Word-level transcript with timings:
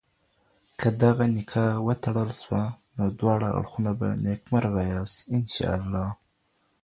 که 0.79 0.87
دغه 1.01 1.25
نکاح 1.35 1.73
وتړل 1.87 2.29
سوه، 2.41 2.63
نو 2.97 3.05
دواړه 3.19 3.47
اړخونه 3.59 3.91
به 3.99 4.09
نيکمرغه 4.23 4.83
ياست 4.93 5.17
ان 5.35 5.43
شاء 5.55 5.75
الله. 5.81 6.05